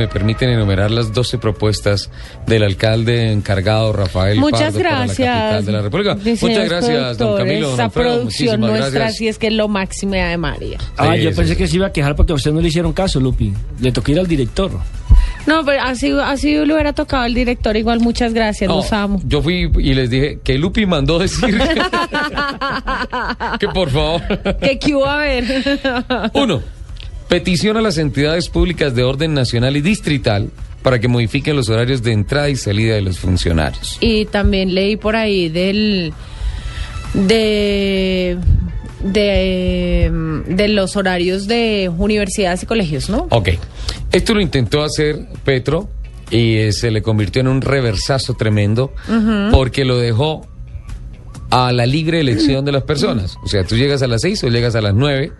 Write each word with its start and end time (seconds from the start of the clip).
me 0.00 0.08
permiten 0.08 0.48
enumerar 0.48 0.90
las 0.90 1.12
12 1.12 1.36
propuestas 1.36 2.10
del 2.46 2.62
alcalde 2.62 3.30
encargado 3.32 3.92
Rafael 3.92 4.38
Muchas 4.40 4.60
Pardo 4.72 4.78
para 4.78 4.90
la 4.90 5.04
gracias. 5.06 5.28
capital 5.36 5.66
de 5.66 5.72
la 5.72 5.82
República. 5.82 6.14
Muchas 6.14 6.68
gracias, 6.68 7.18
don. 7.18 7.36
Camilo. 7.36 7.66
don 7.66 7.74
Esa 7.74 7.84
Alfredo, 7.84 8.14
producción 8.16 8.60
nuestra 8.60 8.88
gracias. 8.90 9.16
sí 9.16 9.28
es 9.28 9.38
que 9.38 9.48
es 9.48 9.52
lo 9.52 9.68
máximo 9.68 10.12
de 10.14 10.36
María. 10.38 10.78
Ah, 10.96 11.14
Sí, 11.16 11.22
yo 11.22 11.30
sí, 11.30 11.36
pensé 11.36 11.52
sí. 11.52 11.58
que 11.58 11.68
se 11.68 11.76
iba 11.76 11.86
a 11.88 11.92
quejar 11.92 12.16
porque 12.16 12.32
a 12.32 12.36
usted 12.36 12.50
no 12.50 12.60
le 12.62 12.68
hicieron 12.68 12.92
caso, 12.94 13.20
Lupi. 13.20 13.52
Le 13.80 13.92
tocó 13.92 14.10
ir 14.12 14.18
al 14.20 14.26
director. 14.26 14.70
No, 15.46 15.64
pero 15.64 15.82
así, 15.82 16.12
así 16.22 16.54
le 16.54 16.72
hubiera 16.74 16.92
tocado 16.94 17.24
al 17.24 17.34
director. 17.34 17.76
Igual, 17.76 18.00
muchas 18.00 18.32
gracias, 18.32 18.68
No, 18.68 18.76
los 18.76 18.92
amo. 18.92 19.20
Yo 19.24 19.42
fui 19.42 19.70
y 19.78 19.94
les 19.94 20.08
dije 20.08 20.38
que 20.42 20.56
Lupi 20.58 20.86
mandó 20.86 21.18
decir 21.18 21.58
que, 21.58 21.80
que 23.58 23.68
por 23.68 23.90
favor. 23.90 24.22
¿Qué 24.60 24.78
que 24.78 24.94
hubo 24.94 25.06
a 25.06 25.16
ver? 25.18 25.44
Uno, 26.34 26.62
petición 27.30 27.76
a 27.76 27.80
las 27.80 27.96
entidades 27.96 28.48
públicas 28.48 28.94
de 28.94 29.04
orden 29.04 29.32
nacional 29.32 29.76
y 29.76 29.80
distrital 29.80 30.50
para 30.82 30.98
que 30.98 31.08
modifiquen 31.08 31.56
los 31.56 31.68
horarios 31.68 32.02
de 32.02 32.12
entrada 32.12 32.50
y 32.50 32.56
salida 32.56 32.96
de 32.96 33.02
los 33.02 33.20
funcionarios. 33.20 33.98
Y 34.00 34.24
también 34.26 34.74
leí 34.74 34.96
por 34.96 35.14
ahí 35.14 35.48
del 35.48 36.12
de 37.14 38.36
de, 39.02 40.42
de 40.46 40.68
los 40.68 40.96
horarios 40.96 41.46
de 41.46 41.90
universidades 41.96 42.64
y 42.64 42.66
colegios, 42.66 43.08
¿no? 43.08 43.28
Ok. 43.30 43.50
Esto 44.12 44.34
lo 44.34 44.40
intentó 44.40 44.82
hacer 44.82 45.26
Petro 45.44 45.88
y 46.30 46.56
eh, 46.56 46.72
se 46.72 46.90
le 46.90 47.00
convirtió 47.00 47.40
en 47.40 47.48
un 47.48 47.62
reversazo 47.62 48.34
tremendo 48.34 48.92
porque 49.52 49.84
lo 49.84 49.98
dejó 49.98 50.46
a 51.50 51.72
la 51.72 51.86
libre 51.86 52.20
elección 52.20 52.64
de 52.64 52.72
las 52.72 52.82
personas. 52.82 53.36
O 53.44 53.48
sea, 53.48 53.64
tú 53.64 53.76
llegas 53.76 54.02
a 54.02 54.06
las 54.06 54.20
seis 54.20 54.42
o 54.44 54.48
llegas 54.48 54.74
a 54.74 54.80
las 54.80 54.94
nueve. 54.94 55.32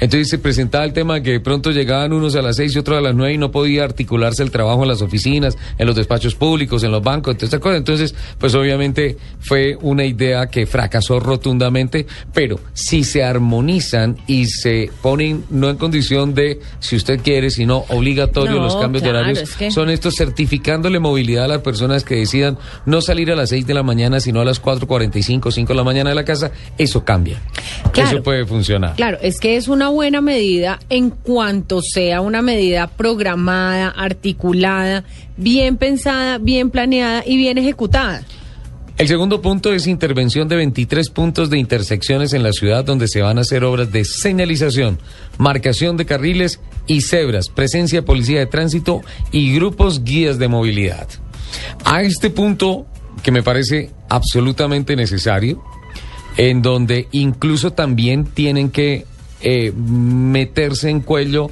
Entonces 0.00 0.28
se 0.28 0.38
presentaba 0.38 0.84
el 0.84 0.92
tema 0.92 1.20
que 1.22 1.32
de 1.32 1.40
pronto 1.40 1.70
llegaban 1.70 2.12
unos 2.12 2.34
a 2.36 2.42
las 2.42 2.56
seis 2.56 2.74
y 2.74 2.78
otros 2.78 2.98
a 2.98 3.00
las 3.00 3.14
nueve 3.14 3.34
y 3.34 3.38
no 3.38 3.50
podía 3.50 3.84
articularse 3.84 4.42
el 4.42 4.50
trabajo 4.50 4.82
en 4.82 4.88
las 4.88 5.02
oficinas, 5.02 5.56
en 5.78 5.86
los 5.86 5.96
despachos 5.96 6.34
públicos, 6.34 6.82
en 6.82 6.90
los 6.92 7.02
bancos, 7.02 7.36
todas 7.38 7.58
cosas. 7.60 7.78
Entonces, 7.78 8.14
pues 8.38 8.54
obviamente 8.54 9.16
fue 9.40 9.76
una 9.80 10.04
idea 10.04 10.46
que 10.48 10.66
fracasó 10.66 11.20
rotundamente, 11.20 12.06
pero 12.32 12.58
si 12.72 13.04
se 13.04 13.22
armonizan 13.22 14.16
y 14.26 14.46
se 14.46 14.90
ponen 15.02 15.44
no 15.50 15.70
en 15.70 15.76
condición 15.76 16.34
de, 16.34 16.60
si 16.80 16.96
usted 16.96 17.20
quiere, 17.22 17.50
sino 17.50 17.84
obligatorio 17.88 18.56
No, 18.56 18.64
los 18.64 18.76
cambios 18.76 19.02
claro, 19.02 19.18
de 19.18 19.24
horarios, 19.24 19.48
es 19.50 19.56
que- 19.56 19.70
son 19.70 19.90
estos 19.90 20.14
certificándole 20.16 20.98
movilidad 20.98 21.44
a 21.44 21.48
las 21.48 21.60
personas 21.60 22.04
que 22.04 22.16
decidan 22.16 22.58
no 22.86 23.00
salir 23.00 23.30
a 23.30 23.36
las 23.36 23.50
6 23.50 23.66
de 23.66 23.74
la 23.74 23.82
mañana, 23.82 24.20
sino 24.20 24.40
a 24.40 24.44
las 24.44 24.60
4.45, 24.60 25.50
5 25.52 25.72
de 25.72 25.76
la 25.76 25.84
mañana 25.84 26.10
de 26.10 26.16
la 26.16 26.24
casa, 26.24 26.50
eso 26.78 27.04
cambia. 27.04 27.40
Claro. 27.92 28.10
Eso 28.10 28.22
puede 28.22 28.44
funcionar. 28.44 28.96
Claro, 28.96 29.18
es 29.22 29.38
que 29.40 29.56
es 29.56 29.68
una 29.68 29.83
buena 29.88 30.20
medida 30.20 30.78
en 30.88 31.10
cuanto 31.10 31.80
sea 31.82 32.20
una 32.20 32.42
medida 32.42 32.86
programada, 32.86 33.88
articulada, 33.88 35.04
bien 35.36 35.76
pensada, 35.76 36.38
bien 36.38 36.70
planeada 36.70 37.22
y 37.26 37.36
bien 37.36 37.58
ejecutada. 37.58 38.24
El 38.96 39.08
segundo 39.08 39.42
punto 39.42 39.72
es 39.72 39.88
intervención 39.88 40.46
de 40.46 40.54
23 40.54 41.10
puntos 41.10 41.50
de 41.50 41.58
intersecciones 41.58 42.32
en 42.32 42.44
la 42.44 42.52
ciudad 42.52 42.84
donde 42.84 43.08
se 43.08 43.22
van 43.22 43.38
a 43.38 43.40
hacer 43.40 43.64
obras 43.64 43.90
de 43.90 44.04
señalización, 44.04 45.00
marcación 45.36 45.96
de 45.96 46.06
carriles 46.06 46.60
y 46.86 47.00
cebras, 47.00 47.48
presencia 47.48 48.00
de 48.00 48.06
policía 48.06 48.38
de 48.38 48.46
tránsito 48.46 49.00
y 49.32 49.52
grupos 49.52 50.04
guías 50.04 50.38
de 50.38 50.46
movilidad. 50.46 51.08
A 51.84 52.02
este 52.02 52.30
punto, 52.30 52.86
que 53.24 53.32
me 53.32 53.42
parece 53.42 53.90
absolutamente 54.08 54.94
necesario, 54.94 55.60
en 56.36 56.62
donde 56.62 57.08
incluso 57.10 57.72
también 57.72 58.24
tienen 58.24 58.70
que 58.70 59.06
eh, 59.44 59.72
meterse 59.76 60.88
en 60.90 61.00
cuello. 61.00 61.50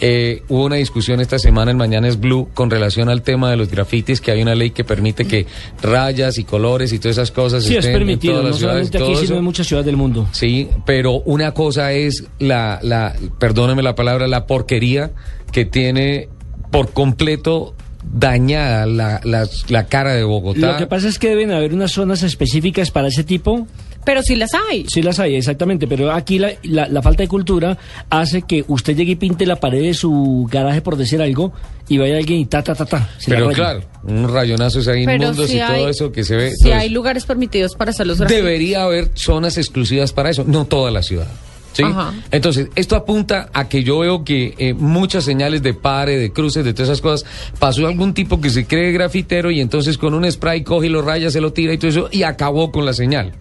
eh, 0.00 0.42
hubo 0.48 0.64
una 0.66 0.76
discusión 0.76 1.20
esta 1.20 1.40
semana 1.40 1.72
en 1.72 1.76
Mañanas 1.76 2.20
Blue 2.20 2.48
con 2.54 2.70
relación 2.70 3.08
al 3.08 3.22
tema 3.22 3.50
de 3.50 3.56
los 3.56 3.68
grafitis, 3.68 4.20
que 4.20 4.30
hay 4.30 4.40
una 4.42 4.54
ley 4.54 4.70
que 4.70 4.84
permite 4.84 5.26
que 5.26 5.46
rayas 5.82 6.38
y 6.38 6.44
colores 6.44 6.92
y 6.92 7.00
todas 7.00 7.16
esas 7.18 7.32
cosas 7.32 7.64
Sí, 7.64 7.74
es 7.76 7.84
en 7.84 7.92
permitido, 7.94 8.34
todas 8.34 8.44
no 8.44 8.50
las 8.50 8.58
ciudades. 8.58 8.86
solamente 8.88 9.12
aquí, 9.18 9.26
sino 9.26 9.38
en 9.38 9.44
muchas 9.44 9.66
ciudades 9.66 9.86
del 9.86 9.96
mundo. 9.96 10.28
Sí, 10.30 10.68
pero 10.86 11.14
una 11.24 11.52
cosa 11.52 11.92
es 11.92 12.24
la, 12.38 12.78
la, 12.82 13.14
perdóneme 13.40 13.82
la 13.82 13.96
palabra, 13.96 14.28
la 14.28 14.46
porquería 14.46 15.10
que 15.50 15.64
tiene 15.64 16.28
por 16.70 16.92
completo 16.92 17.74
dañada 18.12 18.86
la, 18.86 19.20
la, 19.24 19.48
la 19.68 19.86
cara 19.88 20.14
de 20.14 20.22
Bogotá. 20.22 20.72
Lo 20.72 20.76
que 20.78 20.86
pasa 20.86 21.08
es 21.08 21.18
que 21.18 21.28
deben 21.28 21.50
haber 21.50 21.74
unas 21.74 21.90
zonas 21.90 22.22
específicas 22.22 22.92
para 22.92 23.08
ese 23.08 23.24
tipo. 23.24 23.66
Pero 24.08 24.22
sí 24.22 24.36
las 24.36 24.52
hay. 24.54 24.86
Sí 24.88 25.02
las 25.02 25.18
hay, 25.20 25.34
exactamente, 25.36 25.86
pero 25.86 26.10
aquí 26.10 26.38
la, 26.38 26.52
la- 26.62 26.88
la 26.88 27.02
falta 27.02 27.22
de 27.22 27.28
cultura 27.28 27.76
hace 28.08 28.40
que 28.40 28.64
usted 28.66 28.96
llegue 28.96 29.12
y 29.12 29.16
pinte 29.16 29.44
la 29.44 29.56
pared 29.56 29.82
de 29.82 29.92
su 29.92 30.48
garaje, 30.50 30.80
por 30.80 30.96
decir 30.96 31.20
algo, 31.20 31.52
y 31.90 31.98
vaya 31.98 32.16
alguien 32.16 32.38
y 32.40 32.46
ta, 32.46 32.62
ta, 32.62 32.74
ta, 32.74 32.86
ta. 32.86 33.10
se 33.18 33.30
Pero 33.30 33.50
claro, 33.50 33.82
unos 34.04 34.30
rayonazos 34.30 34.88
ahí 34.88 35.04
Pero 35.04 35.24
inmundos 35.24 35.50
sí 35.50 35.58
y 35.58 35.60
todo 35.60 35.88
eso 35.90 36.10
que 36.10 36.24
se 36.24 36.36
ve. 36.36 36.46
Entonces, 36.48 36.72
hay 36.72 36.88
lugares 36.88 37.26
permitidos 37.26 37.74
para 37.74 37.90
hacer 37.90 38.06
los 38.06 38.16
grafitis. 38.18 38.42
Debería 38.42 38.84
haber 38.84 39.10
zonas 39.14 39.58
exclusivas 39.58 40.14
para 40.14 40.30
eso, 40.30 40.42
no 40.46 40.64
toda 40.64 40.90
la 40.90 41.02
ciudad. 41.02 41.26
¿sí? 41.74 41.82
Ajá. 41.84 42.14
Entonces, 42.30 42.68
esto 42.76 42.96
apunta 42.96 43.50
a 43.52 43.68
que 43.68 43.84
yo 43.84 43.98
veo 43.98 44.24
que 44.24 44.54
eh, 44.56 44.72
muchas 44.72 45.24
señales 45.24 45.62
de 45.62 45.74
pare, 45.74 46.16
de 46.16 46.32
cruces, 46.32 46.64
de 46.64 46.72
todas 46.72 46.88
esas 46.88 47.02
cosas, 47.02 47.28
pasó 47.58 47.86
algún 47.86 48.14
tipo 48.14 48.40
que 48.40 48.48
se 48.48 48.66
cree 48.66 48.90
grafitero 48.92 49.50
y 49.50 49.60
entonces 49.60 49.98
con 49.98 50.14
un 50.14 50.28
spray 50.32 50.62
coge 50.64 50.86
y 50.86 50.88
lo 50.90 51.02
raya, 51.02 51.30
se 51.30 51.42
lo 51.42 51.52
tira 51.52 51.74
y 51.74 51.78
todo 51.78 51.90
eso, 51.90 52.08
y 52.10 52.22
acabó 52.22 52.72
con 52.72 52.86
la 52.86 52.94
señal. 52.94 53.34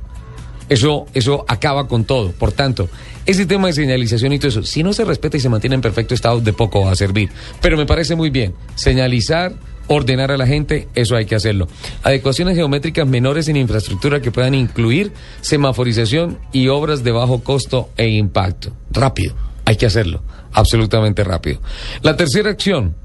Eso, 0.69 1.05
eso 1.13 1.45
acaba 1.47 1.87
con 1.87 2.03
todo. 2.05 2.31
Por 2.31 2.51
tanto, 2.51 2.89
ese 3.25 3.45
tema 3.45 3.67
de 3.67 3.73
señalización 3.73 4.33
y 4.33 4.39
todo 4.39 4.49
eso, 4.49 4.63
si 4.63 4.83
no 4.83 4.93
se 4.93 5.05
respeta 5.05 5.37
y 5.37 5.39
se 5.39 5.49
mantiene 5.49 5.75
en 5.75 5.81
perfecto 5.81 6.13
estado, 6.13 6.39
de 6.41 6.53
poco 6.53 6.85
va 6.85 6.91
a 6.91 6.95
servir. 6.95 7.29
Pero 7.61 7.77
me 7.77 7.85
parece 7.85 8.15
muy 8.15 8.29
bien. 8.29 8.53
Señalizar, 8.75 9.53
ordenar 9.87 10.31
a 10.31 10.37
la 10.37 10.47
gente, 10.47 10.87
eso 10.95 11.15
hay 11.15 11.25
que 11.25 11.35
hacerlo. 11.35 11.67
Adecuaciones 12.03 12.55
geométricas 12.55 13.07
menores 13.07 13.47
en 13.47 13.57
infraestructura 13.57 14.21
que 14.21 14.31
puedan 14.31 14.53
incluir 14.53 15.13
semaforización 15.41 16.39
y 16.51 16.67
obras 16.67 17.03
de 17.03 17.11
bajo 17.11 17.43
costo 17.43 17.89
e 17.97 18.09
impacto. 18.09 18.73
Rápido, 18.91 19.35
hay 19.65 19.77
que 19.77 19.85
hacerlo. 19.85 20.21
Absolutamente 20.53 21.23
rápido. 21.23 21.61
La 22.01 22.15
tercera 22.15 22.49
acción. 22.49 22.95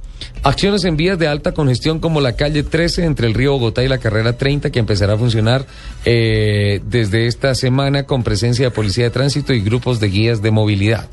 Acciones 0.43 0.85
en 0.85 0.97
vías 0.97 1.19
de 1.19 1.29
alta 1.29 1.53
congestión 1.53 2.01
como 2.01 2.21
la 2.21 2.35
calle 2.35 2.63
13 2.63 3.05
entre 3.05 3.27
el 3.27 3.35
río 3.35 3.53
Bogotá 3.53 3.85
y 3.85 3.89
la 3.89 3.99
carrera 3.99 4.37
30 4.37 4.71
que 4.71 4.79
empezará 4.79 5.15
a 5.15 5.19
funcionar 5.19 5.67
eh, 6.05 6.81
desde 6.85 7.27
esta 7.27 7.55
semana 7.55 8.05
con 8.05 8.23
presencia 8.23 8.67
de 8.67 8.71
policía 8.73 9.05
de 9.05 9.11
tránsito 9.11 9.53
y 9.53 9.61
grupos 9.61 10.01
de 10.01 10.09
guías 10.09 10.43
de 10.43 10.51
movilidad. 10.51 11.09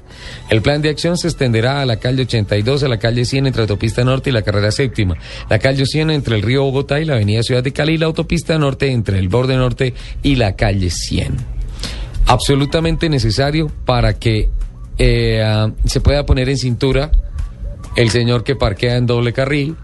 El 0.50 0.62
plan 0.62 0.82
de 0.82 0.90
acción 0.90 1.18
se 1.18 1.28
extenderá 1.28 1.82
a 1.82 1.86
la 1.86 1.98
calle 1.98 2.24
82, 2.24 2.84
a 2.84 2.88
la 2.88 2.98
calle 2.98 3.24
100 3.26 3.48
entre 3.48 3.62
autopista 3.62 4.04
norte 4.04 4.32
y 4.32 4.34
la 4.34 4.42
carrera 4.42 4.72
séptima, 4.72 5.16
la 5.50 5.60
calle 5.60 5.86
100 5.86 6.10
entre 6.10 6.36
el 6.36 6.42
río 6.42 6.64
Bogotá 6.64 7.00
y 7.00 7.06
la 7.06 7.14
avenida 7.14 7.44
Ciudad 7.44 7.64
de 7.64 7.72
Cali 7.72 7.94
y 7.94 7.98
la 7.98 8.08
autopista 8.08 8.58
norte 8.58 8.92
entre 8.92 9.20
el 9.20 9.30
borde 9.30 9.56
norte 9.56 9.94
y 10.24 10.36
la 10.36 10.56
calle 10.56 10.90
100 10.90 11.60
absolutamente 12.30 13.10
necesario 13.10 13.72
para 13.86 14.14
que 14.14 14.50
eh, 15.00 15.42
ah, 15.44 15.72
se 15.86 16.00
pueda 16.00 16.26
poner 16.26 16.48
en 16.48 16.58
cintura 16.58 17.12
el 17.96 18.10
señor 18.10 18.44
que 18.44 18.56
parquea 18.56 18.98
en 18.98 19.06
doble 19.06 19.34
carril, 19.34 19.76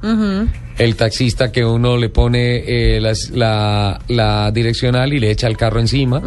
el 0.78 0.96
taxista 0.96 1.52
que 1.52 1.64
uno 1.66 1.98
le 1.98 2.10
pone 2.10 2.64
eh, 2.96 3.00
las- 3.02 3.30
la, 3.32 4.00
la 4.08 4.52
direccional 4.52 5.14
y 5.14 5.20
le 5.20 5.32
echa 5.32 5.48
el 5.48 5.56
carro 5.58 5.80
encima, 5.80 6.22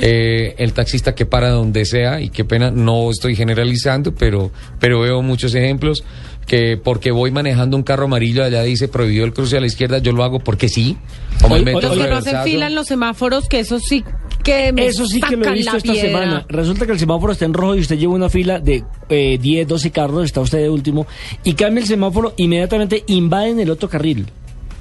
eh, 0.00 0.54
el 0.58 0.72
taxista 0.72 1.14
que 1.14 1.26
para 1.26 1.50
donde 1.50 1.84
sea, 1.84 2.20
y 2.20 2.30
qué 2.30 2.44
pena, 2.44 2.70
no 2.70 3.10
estoy 3.10 3.36
generalizando, 3.36 4.14
pero, 4.14 4.50
pero 4.80 5.00
veo 5.00 5.22
muchos 5.22 5.54
ejemplos 5.54 6.04
que 6.46 6.76
porque 6.76 7.10
voy 7.10 7.32
manejando 7.32 7.76
un 7.76 7.82
carro 7.82 8.04
amarillo 8.04 8.44
allá 8.44 8.62
dice 8.62 8.86
prohibido 8.86 9.24
el 9.24 9.32
cruce 9.32 9.56
a 9.56 9.60
la 9.60 9.66
izquierda, 9.66 9.98
yo 9.98 10.12
lo 10.12 10.22
hago 10.22 10.38
porque 10.38 10.68
sí. 10.68 10.96
o 11.42 11.48
me 11.48 11.56
Oye, 11.56 11.64
meto 11.64 11.78
oye, 11.78 11.86
Los 11.88 11.96
que 11.96 11.98
no 11.98 12.04
hacen 12.04 12.24
reversazo. 12.32 12.44
fila 12.44 12.66
en 12.68 12.74
los 12.76 12.86
semáforos, 12.86 13.48
que 13.48 13.58
eso 13.60 13.78
sí 13.80 14.04
que 14.46 14.72
me 14.72 14.86
Eso 14.86 15.06
sí 15.06 15.20
que 15.20 15.36
lo 15.36 15.44
he 15.46 15.52
visto 15.52 15.76
esta 15.76 15.92
piedra. 15.92 16.08
semana. 16.08 16.46
Resulta 16.48 16.86
que 16.86 16.92
el 16.92 16.98
semáforo 16.98 17.32
está 17.32 17.44
en 17.44 17.52
rojo 17.52 17.74
y 17.74 17.80
usted 17.80 17.98
lleva 17.98 18.14
una 18.14 18.28
fila 18.30 18.60
de 18.60 18.84
eh, 19.08 19.38
10, 19.40 19.66
12 19.66 19.90
carros, 19.90 20.24
está 20.24 20.40
usted 20.40 20.58
de 20.58 20.70
último, 20.70 21.06
y 21.44 21.54
cambia 21.54 21.82
el 21.82 21.88
semáforo, 21.88 22.32
inmediatamente 22.36 23.02
invaden 23.08 23.58
el 23.60 23.70
otro 23.70 23.88
carril. 23.88 24.26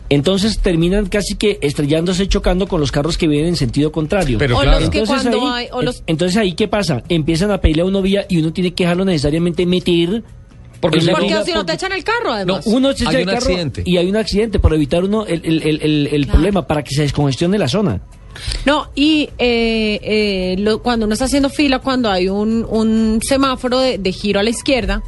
Entonces 0.07 0.59
terminan 0.59 1.07
casi 1.07 1.33
que 1.35 1.57
estrellándose, 1.61 2.27
chocando 2.27 2.67
con 2.67 2.79
los 2.79 2.91
carros 2.91 3.17
que 3.17 3.27
vienen 3.27 3.49
en 3.49 3.55
sentido 3.55 3.91
contrario. 3.91 4.37
Pero 4.37 4.57
O 4.57 4.61
claro. 4.61 4.79
los 4.79 4.89
que 4.91 4.99
Entonces 4.99 5.33
ahí, 5.33 5.39
hay- 5.51 5.67
o 5.71 5.81
los- 5.81 6.03
entonces 6.05 6.37
ahí, 6.37 6.53
¿qué 6.53 6.67
pasa? 6.67 7.01
Empiezan 7.09 7.49
a 7.49 7.59
pedirle 7.59 7.81
a 7.81 7.85
uno 7.85 8.03
vía 8.03 8.25
y 8.29 8.37
uno 8.37 8.53
tiene 8.53 8.71
que 8.73 8.83
dejarlo 8.83 9.03
necesariamente 9.03 9.65
meter. 9.65 10.23
Porque 10.79 11.01
si 11.01 11.07
no 11.53 11.65
te 11.65 11.73
echan 11.73 11.91
el 11.93 12.03
carro, 12.03 12.25
No, 12.27 12.33
además. 12.33 12.67
uno 12.67 12.93
se 12.93 13.03
echa 13.05 13.09
Hay 13.09 13.15
el 13.15 13.21
un 13.23 13.33
carro 13.33 13.37
accidente. 13.47 13.81
y 13.83 13.97
hay 13.97 14.07
un 14.07 14.15
accidente 14.17 14.59
por 14.59 14.75
evitar 14.75 15.03
uno 15.03 15.25
el, 15.25 15.41
el- 15.43 15.63
el- 15.63 15.81
el- 15.81 16.07
el 16.11 16.23
Claro. 16.25 16.31
problema 16.33 16.67
para 16.67 16.83
que 16.83 16.91
se 16.93 17.01
descongestione 17.01 17.57
la 17.57 17.67
zona. 17.67 18.01
No, 18.65 18.89
y 18.95 19.29
eh, 19.37 19.99
eh, 20.03 20.55
lo- 20.59 20.81
cuando 20.81 21.05
uno 21.05 21.13
está 21.13 21.25
haciendo 21.25 21.49
fila, 21.49 21.79
cuando 21.79 22.09
hay 22.09 22.27
un, 22.29 22.65
un 22.69 23.19
semáforo 23.23 23.79
de, 23.79 23.97
de 23.97 24.11
giro 24.11 24.39
a 24.39 24.43
la 24.43 24.49
izquierda, 24.49 25.01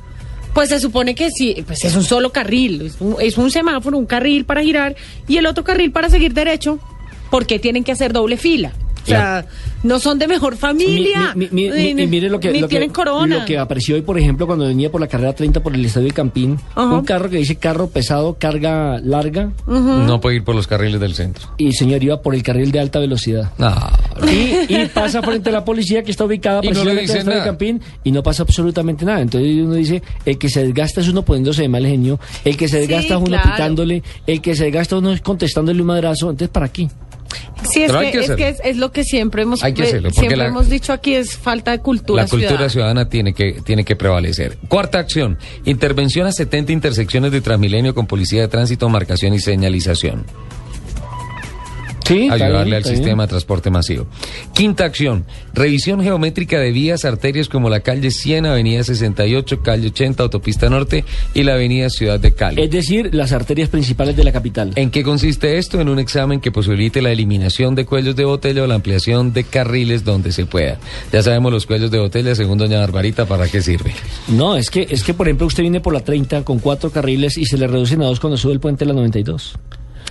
pues 0.54 0.70
se 0.70 0.80
supone 0.80 1.14
que 1.14 1.30
sí, 1.30 1.64
pues 1.68 1.84
es 1.86 1.96
un 1.96 2.04
solo 2.04 2.32
carril, 2.32 2.92
es 3.20 3.38
un, 3.38 3.52
semáforo, 3.52 3.98
un 3.98 4.06
carril 4.08 4.44
para 4.46 4.62
girar 4.64 4.96
y 5.28 5.38
el 5.38 5.46
otro 5.46 5.64
carril 5.64 5.92
para 5.92 6.10
seguir 6.10 6.34
derecho, 6.34 6.80
porque 7.30 7.60
tienen 7.60 7.84
que 7.84 7.92
hacer 7.92 8.12
doble 8.14 8.38
fila. 8.38 8.72
sea, 9.06 9.46
no 9.88 10.00
son 10.00 10.20
de 10.20 10.28
mejor 10.28 10.56
familia. 10.58 11.34
Mi- 11.36 11.48
mi- 11.52 11.70
mi- 11.70 11.70
ni- 11.70 11.94
mi- 11.96 12.08
mire 12.08 12.30
lo 12.30 12.40
que, 12.40 12.52
ni 12.52 12.60
lo 12.62 12.68
que- 12.68 12.88
corona. 12.90 13.40
Lo 13.40 13.46
que 13.46 13.58
apareció 13.58 13.96
hoy, 13.96 14.02
por 14.02 14.18
ejemplo, 14.20 14.46
cuando 14.46 14.66
venía 14.68 14.92
por 14.92 15.02
la 15.02 15.08
carrera 15.08 15.34
30 15.34 15.62
por 15.64 15.74
el 15.74 15.84
estadio 15.86 16.08
de 16.08 16.14
Campín. 16.14 16.60
Ajá. 16.76 16.86
Un 16.94 17.04
carro 17.06 17.30
que 17.30 17.38
dice 17.38 17.56
carro 17.56 17.88
pesado, 17.90 18.38
carga 18.40 19.00
larga. 19.00 19.52
No 19.66 20.20
puede 20.22 20.38
ir 20.38 20.44
por 20.44 20.56
los 20.56 20.68
carriles 20.68 21.00
del 21.00 21.16
centro. 21.16 21.48
Y 21.58 21.72
señor 21.72 22.04
iba 22.04 22.22
por 22.22 22.36
el 22.36 22.44
carril 22.44 22.72
de 22.72 22.80
alta 22.80 23.00
velocidad. 23.00 23.52
Y, 24.32 24.74
y 24.74 24.86
pasa 24.94 25.22
frente 25.22 25.50
a 25.50 25.54
la 25.54 25.66
policía 25.66 26.04
que 26.04 26.12
está 26.12 26.26
ubicada 26.26 26.62
no 26.64 26.70
en 26.70 26.88
el 26.90 27.00
estadio 27.00 27.40
de. 27.40 27.44
Campín 27.46 27.82
y 28.04 28.12
no 28.12 28.24
pasa 28.24 28.44
absolutamente 28.44 29.06
nada. 29.06 29.22
Entonces 29.22 29.50
uno 29.64 29.74
dice, 29.76 30.02
el 30.26 30.38
que 30.38 30.50
se 30.50 30.64
desgasta 30.64 31.02
es 31.02 31.08
uno 31.08 31.24
poniéndose 31.24 31.62
de 31.64 31.70
mal 31.70 31.86
genio, 31.86 32.20
el 32.44 32.58
que 32.58 32.68
se 32.68 32.82
Sí, 32.82 32.88
desgasta 32.88 33.14
es 33.16 33.20
uno 33.20 33.28
claro. 33.28 33.52
pitándole, 33.52 34.04
el 34.26 34.42
que 34.42 34.56
se 34.56 34.66
desgasta 34.66 34.98
uno 34.98 35.12
es 35.14 35.22
contestándole 35.22 35.82
un 35.82 35.88
madrazo. 35.88 36.30
Entonces, 36.30 36.50
¿para 36.50 36.68
qué? 36.70 36.88
Sí, 37.70 37.84
es 37.84 37.92
que, 37.92 38.12
que 38.12 38.20
es, 38.20 38.32
que 38.32 38.50
es, 38.50 38.62
es 38.64 38.78
lo 38.78 38.92
que 38.92 39.04
siempre 39.04 39.42
hemos, 39.42 39.64
Hay 39.64 39.74
que 39.74 39.82
eh, 39.84 39.88
hacerlo, 39.88 40.10
porque 40.10 40.20
siempre 40.20 40.38
la- 40.38 40.46
hemos 40.48 40.70
dicho 40.70 40.94
aquí, 40.94 41.16
es 41.16 41.36
falta 41.36 41.72
de 41.72 41.80
cultura 41.80 42.24
la 42.24 42.30
cultura 42.30 42.50
ciudadana. 42.50 42.70
ciudadana 42.70 43.10
tiene 43.10 43.34
que, 43.34 43.62
tiene 43.64 43.84
que 43.84 43.96
prevalecer. 43.96 44.58
Cuarta 44.68 45.00
acción, 45.00 45.38
intervención 45.66 46.28
a 46.28 46.32
70 46.32 46.72
intersecciones 46.72 47.32
de 47.32 47.42
Transmilenio 47.42 47.94
con 47.96 48.08
policía 48.08 48.42
de 48.42 48.48
tránsito, 48.48 48.88
marcación 48.90 49.34
y 49.34 49.40
señalización. 49.40 50.26
Sí, 52.08 52.30
ayudarle 52.32 52.64
bien, 52.64 52.76
al 52.76 52.86
sistema 52.86 53.24
de 53.24 53.30
transporte 53.30 53.70
masivo. 53.70 54.08
Quinta 54.54 54.86
acción, 54.86 55.26
revisión 55.54 56.02
geométrica 56.02 56.60
de 56.60 56.72
vías, 56.72 57.04
arterias 57.04 57.50
como 57.50 57.70
la 57.70 57.82
calle 57.82 58.12
100, 58.12 58.46
avenida 58.46 58.84
68, 58.84 59.62
calle 59.62 59.88
80, 59.88 60.24
autopista 60.24 60.70
norte 60.70 61.04
y 61.34 61.44
la 61.44 61.56
avenida 61.56 61.90
Ciudad 61.90 62.20
de 62.20 62.34
Cali. 62.34 62.62
Es 62.62 62.72
decir, 62.72 63.14
las 63.14 63.34
arterias 63.34 63.70
principales 63.70 64.16
de 64.16 64.24
la 64.24 64.32
capital. 64.32 64.72
¿En 64.76 64.90
qué 64.90 65.04
consiste 65.04 65.58
esto? 65.58 65.82
En 65.82 65.90
un 65.90 66.00
examen 66.00 66.40
que 66.40 66.52
posibilite 66.52 67.02
la 67.02 67.12
eliminación 67.12 67.76
de 67.76 67.86
cuellos 67.86 68.16
de 68.16 68.24
botella 68.24 68.64
o 68.64 68.68
la 68.68 68.76
ampliación 68.76 69.34
de 69.34 69.44
carriles 69.44 70.06
donde 70.06 70.32
se 70.32 70.46
pueda. 70.46 70.80
Ya 71.12 71.22
sabemos 71.22 71.52
los 71.52 71.66
cuellos 71.66 71.92
de 71.92 72.00
botella, 72.00 72.36
según 72.36 72.58
doña 72.58 72.80
Barbarita, 72.80 73.26
¿para 73.26 73.48
qué 73.48 73.62
sirve? 73.62 73.94
No, 74.30 74.56
es 74.56 74.70
que, 74.70 74.88
es 74.90 75.04
que 75.04 75.14
por 75.14 75.28
ejemplo 75.28 75.48
usted 75.48 75.64
viene 75.64 75.82
por 75.82 75.94
la 75.94 76.00
30 76.00 76.44
con 76.44 76.60
cuatro 76.60 76.90
carriles 76.90 77.38
y 77.38 77.46
se 77.46 77.58
le 77.58 77.68
reducen 77.68 78.02
a 78.02 78.06
dos 78.06 78.20
cuando 78.20 78.38
sube 78.38 78.54
el 78.54 78.60
puente 78.60 78.86
de 78.86 78.90
la 78.90 78.94
92. 78.94 79.58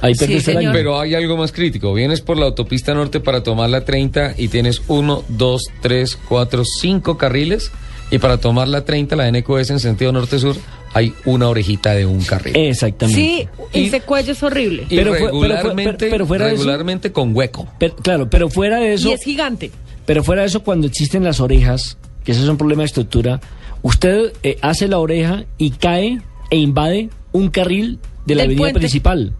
Ahí 0.00 0.14
Sí, 0.14 0.40
señor. 0.40 0.72
Pero 0.72 1.00
hay 1.00 1.14
algo 1.14 1.36
más 1.36 1.52
crítico. 1.52 1.92
Vienes 1.94 2.20
por 2.20 2.36
la 2.38 2.46
autopista 2.46 2.92
norte 2.94 3.20
para 3.20 3.42
tomar 3.42 3.70
la 3.70 3.84
30 3.84 4.34
y 4.36 4.48
tienes 4.48 4.82
uno, 4.88 5.24
dos, 5.28 5.62
tres, 5.80 6.16
cuatro, 6.28 6.64
cinco 6.80 7.16
carriles. 7.16 7.70
Y 8.10 8.18
para 8.18 8.36
tomar 8.38 8.68
la 8.68 8.84
30, 8.84 9.16
la 9.16 9.26
NQS 9.32 9.70
en 9.70 9.80
sentido 9.80 10.12
norte-sur, 10.12 10.54
hay 10.94 11.12
una 11.24 11.48
orejita 11.48 11.92
de 11.92 12.06
un 12.06 12.22
carril. 12.22 12.54
Exactamente. 12.56 13.20
Sí, 13.20 13.48
Y- 13.72 13.86
ese 13.86 14.00
cuello 14.02 14.32
es 14.32 14.42
horrible. 14.44 14.86
y 14.88 14.96
pero 14.96 15.10
fue- 15.14 15.18
pero 15.18 15.32
fue- 15.32 15.48
regularmente, 15.48 15.92
pero- 15.98 16.10
pero 16.10 16.26
fuera 16.26 16.44
de 16.46 16.52
eso- 16.52 16.62
regularmente 16.62 17.10
con 17.12 17.34
hueco. 17.34 17.66
Pero, 17.80 17.96
claro, 17.96 18.30
pero 18.30 18.48
fuera 18.48 18.78
de 18.78 18.94
eso, 18.94 19.08
y 19.08 19.12
es 19.12 19.22
gigante. 19.24 19.72
pero 20.04 20.22
fuera 20.22 20.42
de 20.42 20.48
eso 20.48 20.62
cuando 20.62 20.86
existen 20.86 21.24
las 21.24 21.40
orejas, 21.40 21.98
que 22.22 22.30
ese 22.30 22.42
es 22.42 22.48
un 22.48 22.56
problema 22.56 22.82
de 22.82 22.86
estructura, 22.86 23.40
usted 23.82 24.32
eh, 24.44 24.56
hace 24.62 24.86
la 24.86 24.98
oreja 25.00 25.44
y 25.58 25.70
cae 25.70 26.20
e 26.50 26.56
invade 26.58 27.10
un 27.32 27.48
carril 27.50 27.98
de 28.24 28.34
la 28.36 28.42
Del 28.42 28.50
avenida 28.50 28.58
puente. 28.62 28.78
principal. 28.80 29.32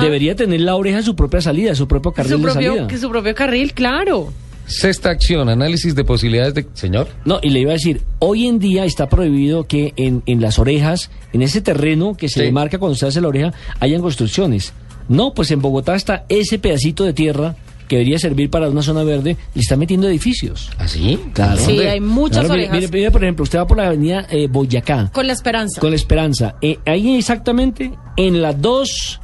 Debería 0.00 0.34
tener 0.34 0.60
la 0.60 0.74
oreja 0.74 1.02
su 1.02 1.14
propia 1.14 1.40
salida, 1.40 1.74
su 1.74 1.86
propio 1.88 2.12
carril 2.12 2.32
su 2.32 2.42
propio, 2.42 2.72
de 2.72 2.78
salida. 2.78 2.98
Su 2.98 3.10
propio 3.10 3.34
carril, 3.34 3.72
claro. 3.72 4.32
Sexta 4.66 5.08
acción, 5.10 5.48
análisis 5.48 5.94
de 5.94 6.04
posibilidades 6.04 6.52
de... 6.52 6.66
Señor. 6.74 7.08
No, 7.24 7.40
y 7.42 7.48
le 7.48 7.60
iba 7.60 7.70
a 7.70 7.74
decir, 7.74 8.02
hoy 8.18 8.46
en 8.46 8.58
día 8.58 8.84
está 8.84 9.08
prohibido 9.08 9.66
que 9.66 9.94
en, 9.96 10.22
en 10.26 10.42
las 10.42 10.58
orejas, 10.58 11.10
en 11.32 11.40
ese 11.40 11.62
terreno 11.62 12.14
que 12.14 12.28
se 12.28 12.44
sí. 12.44 12.52
marca 12.52 12.78
cuando 12.78 12.94
se 12.94 13.06
hace 13.06 13.22
la 13.22 13.28
oreja, 13.28 13.54
hayan 13.80 14.02
construcciones. 14.02 14.74
No, 15.08 15.32
pues 15.32 15.50
en 15.52 15.62
Bogotá 15.62 15.94
está 15.94 16.26
ese 16.28 16.58
pedacito 16.58 17.04
de 17.04 17.14
tierra 17.14 17.56
que 17.88 17.96
debería 17.96 18.18
servir 18.18 18.50
para 18.50 18.68
una 18.68 18.82
zona 18.82 19.02
verde, 19.02 19.36
le 19.54 19.60
está 19.60 19.76
metiendo 19.76 20.06
edificios. 20.06 20.70
¿Así? 20.78 21.18
¿Ah, 21.18 21.30
claro. 21.32 21.60
Sí, 21.60 21.78
hay 21.80 22.00
muchas 22.00 22.48
orejas. 22.48 22.90
Mire, 22.90 23.10
por 23.10 23.24
ejemplo, 23.24 23.42
usted 23.42 23.58
va 23.58 23.66
por 23.66 23.78
la 23.78 23.86
avenida 23.86 24.26
eh, 24.30 24.46
Boyacá. 24.46 25.10
Con 25.12 25.26
la 25.26 25.32
Esperanza. 25.32 25.80
Con 25.80 25.90
la 25.90 25.96
Esperanza. 25.96 26.56
Eh, 26.60 26.78
ahí 26.84 27.16
exactamente, 27.16 27.90
en 28.16 28.42
la 28.42 28.52
2 28.52 29.20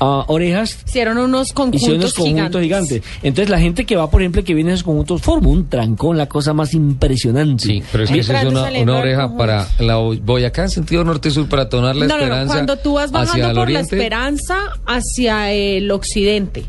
uh, 0.00 0.24
orejas. 0.26 0.78
Hicieron 0.86 1.18
unos 1.18 1.52
conjuntos, 1.52 2.14
gigantes. 2.14 3.02
Entonces 3.22 3.50
la 3.50 3.58
gente 3.58 3.84
que 3.84 3.96
va, 3.96 4.10
por 4.10 4.22
ejemplo, 4.22 4.44
que 4.44 4.54
viene 4.54 4.70
a 4.72 4.74
esos 4.74 4.84
conjuntos, 4.84 5.22
forma 5.22 5.48
un 5.48 5.68
trancón, 5.68 6.16
la 6.16 6.26
cosa 6.26 6.52
más 6.52 6.74
impresionante. 6.74 7.64
Sí, 7.64 7.82
pero 7.90 8.04
es 8.04 8.10
que 8.10 8.20
esa 8.20 8.42
es 8.42 8.48
una, 8.48 8.70
una 8.80 8.98
oreja 8.98 9.36
para 9.36 9.66
la 9.78 9.96
Boyacá 9.96 10.62
en 10.64 10.70
sentido 10.70 11.04
norte-sur 11.04 11.48
para 11.48 11.68
tonar 11.68 11.96
la 11.96 12.06
esperanza. 12.06 12.44
No, 12.44 12.52
cuando 12.52 12.76
tú 12.78 12.94
vas 12.94 13.10
bajando 13.10 13.54
por 13.54 13.70
la 13.70 13.80
esperanza 13.80 14.56
hacia 14.86 15.52
el 15.52 15.90
occidente. 15.90 16.64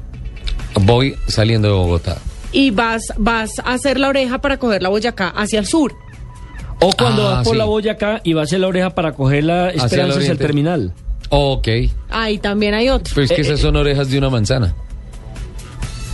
Voy 0.81 1.15
saliendo 1.27 1.67
de 1.67 1.73
Bogotá. 1.73 2.17
Y 2.51 2.71
vas, 2.71 3.03
vas 3.17 3.59
a 3.59 3.73
hacer 3.73 3.99
la 3.99 4.09
oreja 4.09 4.39
para 4.39 4.57
coger 4.57 4.81
la 4.81 4.89
Boyacá 4.89 5.29
hacia 5.29 5.59
el 5.59 5.65
sur. 5.65 5.93
O 6.81 6.91
cuando 6.93 7.23
vas 7.25 7.39
ah, 7.39 7.43
por 7.43 7.55
la 7.57 7.65
Boyacá 7.65 8.21
y 8.23 8.33
vas 8.33 8.43
a 8.43 8.45
hacer 8.45 8.59
la 8.61 8.67
oreja 8.67 8.91
para 8.91 9.11
coger 9.11 9.43
la 9.43 9.69
esperanza 9.69 10.17
hacia 10.17 10.19
hacia 10.19 10.31
el 10.31 10.37
terminal. 10.37 10.93
Ok. 11.29 11.67
Ahí 12.09 12.37
también 12.39 12.73
hay 12.73 12.89
otro. 12.89 13.13
Pues 13.13 13.29
es 13.29 13.35
que 13.35 13.41
Eh, 13.43 13.45
esas 13.45 13.59
son 13.59 13.75
orejas 13.75 14.09
de 14.09 14.17
una 14.17 14.29
manzana. 14.29 14.73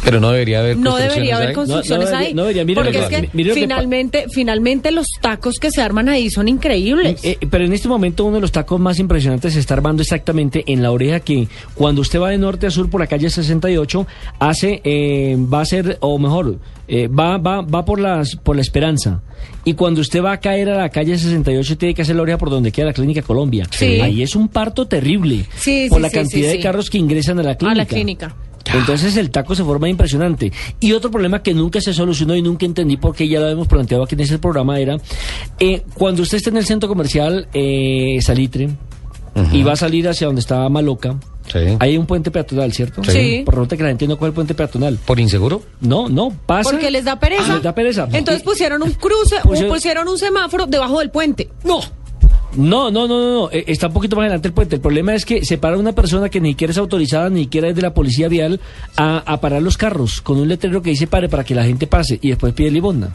Pero 0.05 0.19
no 0.21 0.31
debería 0.31 0.59
haber 0.59 0.77
No 0.77 0.91
construcciones 0.91 1.13
debería 1.15 1.35
haber 1.35 1.47
ahí. 1.49 1.53
construcciones 1.55 2.05
No, 2.05 2.11
no 2.11 2.17
ahí. 2.17 2.23
debería- 2.33 2.35
no 2.35 2.45
debería. 2.47 2.75
Porque 2.75 2.91
lo 2.99 3.03
es 3.03 3.53
que- 3.53 3.53
finalmente, 3.53 4.25
finalmente 4.31 4.91
los 4.91 5.07
tacos 5.19 5.55
que 5.59 5.71
se 5.71 5.81
arman 5.81 6.07
ahí 6.09 6.29
son 6.29 6.47
increíbles. 6.47 7.23
Eh, 7.25 7.37
eh, 7.41 7.47
pero 7.49 7.65
en 7.65 7.73
este 7.73 7.87
momento 7.87 8.23
uno 8.25 8.35
de 8.35 8.41
los 8.41 8.51
tacos 8.51 8.79
más 8.79 8.99
impresionantes 8.99 9.53
se 9.53 9.59
está 9.59 9.73
armando 9.73 10.01
exactamente 10.03 10.63
en 10.67 10.81
la 10.81 10.91
oreja 10.91 11.19
que 11.19 11.47
cuando 11.73 12.01
usted 12.01 12.19
va 12.19 12.29
de 12.29 12.37
norte 12.37 12.67
a 12.67 12.71
sur 12.71 12.89
por 12.89 13.01
la 13.01 13.07
calle 13.07 13.29
68 13.29 14.05
hace 14.39 14.81
eh, 14.83 15.35
va 15.51 15.61
a 15.61 15.65
ser 15.65 15.97
o 16.01 16.17
mejor 16.19 16.59
eh, 16.87 17.07
va 17.07 17.37
va 17.37 17.61
va 17.61 17.83
por 17.83 17.99
las 17.99 18.35
por 18.35 18.55
la 18.55 18.61
Esperanza 18.61 19.21
y 19.63 19.73
cuando 19.73 20.01
usted 20.01 20.21
va 20.23 20.33
a 20.33 20.39
caer 20.39 20.69
a 20.69 20.77
la 20.77 20.89
calle 20.89 21.17
68 21.17 21.77
tiene 21.77 21.95
que 21.95 22.03
hacer 22.03 22.15
la 22.15 22.21
oreja 22.21 22.37
por 22.37 22.51
donde 22.51 22.71
queda 22.71 22.85
la 22.87 22.93
clínica 22.93 23.23
Colombia. 23.23 23.67
Sí. 23.71 23.99
Ahí 24.01 24.21
es 24.21 24.35
un 24.35 24.47
parto 24.49 24.85
terrible 24.87 25.45
Sí, 25.57 25.87
por 25.89 25.97
sí, 25.97 26.01
la 26.03 26.09
sí, 26.09 26.15
cantidad 26.15 26.41
sí, 26.43 26.47
de 26.51 26.57
sí. 26.57 26.61
carros 26.63 26.89
que 26.91 26.97
ingresan 26.99 27.39
a 27.39 27.43
la 27.43 27.55
clínica. 27.55 27.71
a 27.81 27.83
la 27.83 27.85
clínica. 27.87 28.35
Entonces 28.73 29.15
el 29.17 29.29
taco 29.29 29.53
se 29.55 29.63
forma 29.63 29.87
impresionante. 29.89 30.51
Y 30.79 30.91
otro 30.93 31.11
problema 31.11 31.41
que 31.43 31.53
nunca 31.53 31.79
se 31.81 31.93
solucionó 31.93 32.35
y 32.35 32.41
nunca 32.41 32.65
entendí 32.65 32.97
porque 32.97 33.27
ya 33.27 33.39
lo 33.39 33.45
habíamos 33.45 33.67
planteado 33.67 34.03
aquí 34.03 34.15
en 34.15 34.21
ese 34.21 34.39
programa 34.39 34.79
era, 34.79 34.97
eh, 35.59 35.83
cuando 35.93 36.23
usted 36.23 36.37
está 36.37 36.49
en 36.49 36.57
el 36.57 36.65
centro 36.65 36.89
comercial 36.89 37.47
eh, 37.53 38.17
Salitre 38.21 38.69
y 39.51 39.63
va 39.63 39.73
a 39.73 39.75
salir 39.75 40.07
hacia 40.07 40.27
donde 40.27 40.39
estaba 40.39 40.67
Maloca, 40.69 41.17
Sí. 41.51 41.59
hay 41.79 41.95
un 41.97 42.07
puente 42.07 42.31
peatonal, 42.31 42.73
¿cierto? 42.73 43.03
Sí. 43.03 43.43
Por 43.45 43.57
nota 43.57 43.77
que 43.77 43.83
la 43.83 43.89
gente 43.89 44.07
no 44.07 44.17
coge 44.17 44.29
el 44.29 44.33
puente 44.33 44.55
peatonal. 44.55 44.97
¿Por 45.05 45.19
inseguro? 45.19 45.61
No, 45.81 46.09
no, 46.09 46.31
pasa. 46.47 46.71
Porque 46.71 46.89
les 46.89 47.05
da 47.05 47.19
pereza. 47.19 47.43
Ah, 47.51 47.53
les 47.55 47.63
da 47.63 47.75
pereza. 47.75 48.07
Entonces 48.13 48.41
pusieron 48.41 48.81
un 48.81 48.91
cruce, 48.93 49.35
Pusieron- 49.43 49.69
pusieron 49.71 50.07
un 50.07 50.17
semáforo 50.17 50.65
debajo 50.65 50.99
del 50.99 51.11
puente. 51.11 51.49
No. 51.63 51.81
No, 52.55 52.89
no, 52.89 53.07
no, 53.07 53.33
no, 53.33 53.51
eh, 53.51 53.65
está 53.67 53.87
un 53.87 53.93
poquito 53.93 54.15
más 54.15 54.23
adelante 54.23 54.47
el 54.47 54.53
puente. 54.53 54.75
El 54.75 54.81
problema 54.81 55.13
es 55.13 55.25
que 55.25 55.43
se 55.43 55.57
para 55.57 55.77
una 55.77 55.93
persona 55.93 56.29
que 56.29 56.39
ni 56.39 56.49
siquiera 56.49 56.71
es 56.71 56.77
autorizada, 56.77 57.29
ni 57.29 57.43
siquiera 57.43 57.67
es 57.67 57.75
de 57.75 57.81
la 57.81 57.93
policía 57.93 58.27
vial, 58.27 58.59
a, 58.95 59.17
a 59.17 59.41
parar 59.41 59.61
los 59.61 59.77
carros 59.77 60.21
con 60.21 60.39
un 60.39 60.47
letrero 60.47 60.81
que 60.81 60.91
dice 60.91 61.07
pare 61.07 61.27
para 61.27 61.43
que 61.43 61.55
la 61.55 61.65
gente 61.65 61.87
pase 61.87 62.17
y 62.21 62.29
después 62.29 62.53
pide 62.53 62.71
limosna. 62.71 63.13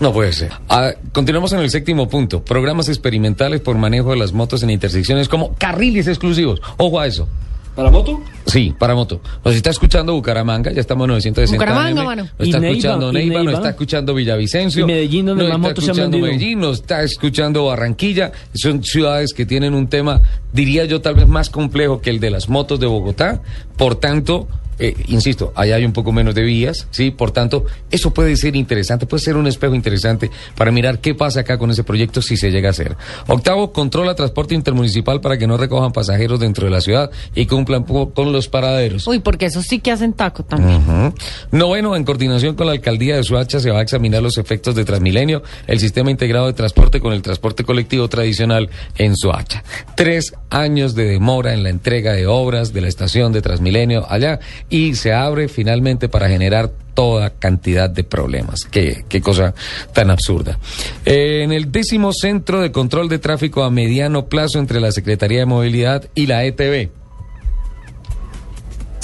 No 0.00 0.12
puede 0.12 0.32
ser. 0.32 0.50
Ah, 0.68 0.90
continuamos 1.12 1.52
en 1.52 1.60
el 1.60 1.70
séptimo 1.70 2.08
punto. 2.08 2.44
Programas 2.44 2.88
experimentales 2.88 3.60
por 3.60 3.76
manejo 3.76 4.10
de 4.10 4.16
las 4.16 4.32
motos 4.32 4.62
en 4.64 4.70
intersecciones 4.70 5.28
como 5.28 5.54
carriles 5.54 6.08
exclusivos. 6.08 6.60
Ojo 6.76 6.98
a 6.98 7.06
eso. 7.06 7.28
¿Para 7.74 7.90
moto? 7.90 8.20
Sí, 8.46 8.74
para 8.78 8.94
moto. 8.94 9.20
Nos 9.42 9.54
está 9.54 9.70
escuchando 9.70 10.12
Bucaramanga, 10.12 10.72
ya 10.72 10.80
estamos 10.80 11.06
en 11.06 11.12
960 11.12 11.56
Bucaramanga, 11.64 12.00
AM. 12.02 12.06
mano. 12.06 12.22
Nos 12.38 12.48
está 12.48 12.58
Neiva, 12.60 12.72
escuchando 12.76 13.10
y 13.10 13.12
Neiva, 13.14 13.34
nos 13.36 13.44
Neiva. 13.44 13.58
está 13.58 13.70
escuchando 13.70 14.14
Villavicencio. 14.14 14.82
Y 14.82 14.86
Medellín, 14.86 15.26
donde 15.26 15.44
nos 15.44 15.58
más 15.58 15.58
está 15.58 15.68
motos 15.68 15.84
se 15.84 15.90
han 15.90 15.94
escuchando 15.94 16.16
vendido. 16.18 16.32
Medellín, 16.38 16.60
nos 16.60 16.80
está 16.80 17.02
escuchando 17.02 17.64
Barranquilla. 17.64 18.32
Son 18.54 18.82
ciudades 18.84 19.32
que 19.32 19.46
tienen 19.46 19.72
un 19.72 19.86
tema, 19.88 20.20
diría 20.52 20.84
yo, 20.84 21.00
tal 21.00 21.14
vez 21.14 21.26
más 21.26 21.48
complejo 21.48 22.02
que 22.02 22.10
el 22.10 22.20
de 22.20 22.30
las 22.30 22.50
motos 22.50 22.78
de 22.78 22.86
Bogotá. 22.86 23.40
Por 23.78 23.94
tanto, 23.94 24.48
eh, 24.78 24.94
insisto, 25.08 25.52
allá 25.54 25.76
hay 25.76 25.84
un 25.84 25.92
poco 25.92 26.12
menos 26.12 26.34
de 26.34 26.42
vías, 26.42 26.88
¿sí? 26.90 27.10
Por 27.10 27.30
tanto, 27.30 27.64
eso 27.90 28.12
puede 28.12 28.36
ser 28.36 28.56
interesante, 28.56 29.06
puede 29.06 29.22
ser 29.22 29.36
un 29.36 29.46
espejo 29.46 29.74
interesante 29.74 30.30
para 30.56 30.70
mirar 30.70 31.00
qué 31.00 31.14
pasa 31.14 31.40
acá 31.40 31.58
con 31.58 31.70
ese 31.70 31.84
proyecto 31.84 32.22
si 32.22 32.36
se 32.36 32.50
llega 32.50 32.68
a 32.68 32.70
hacer. 32.70 32.96
Octavo, 33.26 33.72
controla 33.72 34.14
transporte 34.14 34.54
intermunicipal 34.54 35.20
para 35.20 35.38
que 35.38 35.46
no 35.46 35.56
recojan 35.56 35.92
pasajeros 35.92 36.40
dentro 36.40 36.64
de 36.64 36.70
la 36.70 36.80
ciudad 36.80 37.10
y 37.34 37.46
cumplan 37.46 37.84
con 37.84 38.32
los 38.32 38.48
paraderos. 38.48 39.06
Uy, 39.06 39.20
porque 39.20 39.46
eso 39.46 39.62
sí 39.62 39.78
que 39.78 39.92
hacen 39.92 40.12
taco 40.12 40.42
también. 40.44 40.82
Ujú. 40.82 41.14
Noveno, 41.52 41.96
en 41.96 42.04
coordinación 42.04 42.54
con 42.54 42.66
la 42.66 42.72
alcaldía 42.72 43.16
de 43.16 43.22
Suacha 43.22 43.60
se 43.60 43.70
va 43.70 43.80
a 43.80 43.82
examinar 43.82 44.22
los 44.22 44.38
efectos 44.38 44.74
de 44.74 44.84
Transmilenio, 44.84 45.42
el 45.66 45.78
sistema 45.78 46.10
integrado 46.10 46.46
de 46.46 46.52
transporte 46.52 47.00
con 47.00 47.12
el 47.12 47.22
transporte 47.22 47.64
colectivo 47.64 48.08
tradicional 48.08 48.70
en 48.96 49.16
Suacha. 49.16 49.62
Tres 49.96 50.32
años 50.50 50.94
de 50.94 51.04
demora 51.04 51.52
en 51.52 51.62
la 51.62 51.70
entrega 51.70 52.12
de 52.12 52.26
obras 52.26 52.72
de 52.72 52.80
la 52.80 52.88
estación 52.88 53.32
de 53.32 53.42
Transmilenio 53.42 54.06
allá 54.08 54.40
y 54.72 54.94
se 54.94 55.12
abre 55.12 55.48
finalmente 55.48 56.08
para 56.08 56.28
generar 56.28 56.72
toda 56.94 57.30
cantidad 57.30 57.90
de 57.90 58.04
problemas. 58.04 58.64
Qué, 58.64 59.04
qué 59.08 59.20
cosa 59.20 59.54
tan 59.92 60.10
absurda. 60.10 60.58
Eh, 61.04 61.42
en 61.44 61.52
el 61.52 61.70
décimo 61.70 62.12
centro 62.12 62.60
de 62.60 62.72
control 62.72 63.08
de 63.08 63.18
tráfico 63.18 63.62
a 63.64 63.70
mediano 63.70 64.26
plazo 64.26 64.58
entre 64.58 64.80
la 64.80 64.90
Secretaría 64.90 65.40
de 65.40 65.46
Movilidad 65.46 66.08
y 66.14 66.26
la 66.26 66.44
ETB. 66.44 66.88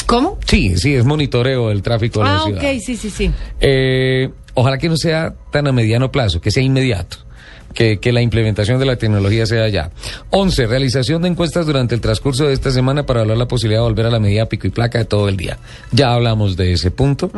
¿Cómo? 0.06 0.38
Sí, 0.46 0.76
sí, 0.78 0.94
es 0.94 1.04
monitoreo 1.04 1.68
del 1.68 1.82
tráfico 1.82 2.20
de 2.20 2.24
la 2.26 2.36
Ah, 2.36 2.42
ciudad. 2.46 2.62
ok, 2.62 2.80
sí, 2.80 2.96
sí, 2.96 3.10
sí. 3.10 3.30
Eh, 3.60 4.30
ojalá 4.54 4.78
que 4.78 4.88
no 4.88 4.96
sea 4.96 5.34
tan 5.52 5.66
a 5.66 5.72
mediano 5.72 6.10
plazo, 6.10 6.40
que 6.40 6.50
sea 6.50 6.62
inmediato. 6.62 7.18
Que, 7.74 7.98
que 7.98 8.12
la 8.12 8.22
implementación 8.22 8.80
de 8.80 8.86
la 8.86 8.96
tecnología 8.96 9.46
sea 9.46 9.68
ya. 9.68 9.90
11. 10.30 10.66
Realización 10.66 11.22
de 11.22 11.28
encuestas 11.28 11.66
durante 11.66 11.94
el 11.94 12.00
transcurso 12.00 12.46
de 12.46 12.54
esta 12.54 12.70
semana 12.72 13.04
para 13.06 13.20
hablar 13.20 13.36
la 13.36 13.46
posibilidad 13.46 13.80
de 13.82 13.88
volver 13.88 14.06
a 14.06 14.10
la 14.10 14.18
medida 14.18 14.46
pico 14.46 14.66
y 14.66 14.70
placa 14.70 14.98
de 14.98 15.04
todo 15.04 15.28
el 15.28 15.36
día. 15.36 15.58
Ya 15.92 16.12
hablamos 16.12 16.56
de 16.56 16.72
ese 16.72 16.90
punto. 16.90 17.30